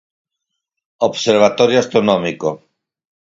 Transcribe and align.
Observatorio 1.09 1.77
Astronómico. 1.83 2.49